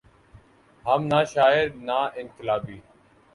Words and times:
ہم 0.85 1.01
نہ 1.11 1.19
شاعر 1.33 1.67
نہ 1.87 1.97
انقلابی۔ 2.19 2.77